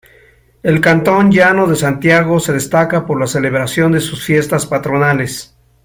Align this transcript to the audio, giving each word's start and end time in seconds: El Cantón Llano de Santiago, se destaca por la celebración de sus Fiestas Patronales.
El 0.63 0.81
Cantón 0.81 1.29
Llano 1.31 1.67
de 1.67 1.75
Santiago, 1.75 2.39
se 2.39 2.53
destaca 2.53 3.05
por 3.05 3.19
la 3.19 3.27
celebración 3.27 3.91
de 3.91 3.99
sus 4.01 4.23
Fiestas 4.23 4.65
Patronales. 4.65 5.55